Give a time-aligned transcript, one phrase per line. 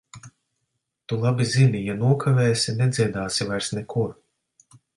[1.11, 4.13] Tu labi zini- ja nokavēsi, nedziedāsi vairs nekur.